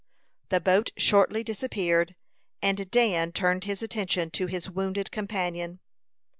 The 0.49 0.59
boat 0.59 0.89
shortly 0.97 1.43
disappeared, 1.43 2.15
and 2.59 2.89
Dan 2.89 3.31
turned 3.31 3.65
his 3.65 3.83
attention 3.83 4.31
to 4.31 4.47
his 4.47 4.67
wounded 4.67 5.11
companion. 5.11 5.79